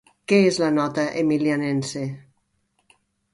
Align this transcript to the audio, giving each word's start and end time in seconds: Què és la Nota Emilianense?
Què 0.31 0.37
és 0.45 0.55
la 0.63 0.69
Nota 0.77 1.03
Emilianense? 1.23 2.03